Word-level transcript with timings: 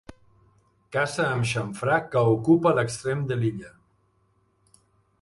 Casa 0.95 1.25
amb 1.33 1.47
xamfrà 1.51 1.99
que 2.15 2.25
ocupa 2.33 2.75
l'extrem 2.81 3.25
de 3.33 3.41
l'illa. 3.45 3.75